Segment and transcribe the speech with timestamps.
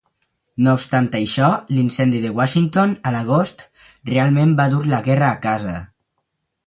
[0.67, 3.61] No obstant això, l'incendi de Washington, a l'agost,
[4.15, 5.77] realment va dur la guerra a casa.